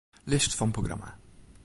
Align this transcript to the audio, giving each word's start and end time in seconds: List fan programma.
List 0.33 0.55
fan 0.61 0.71
programma. 0.79 1.15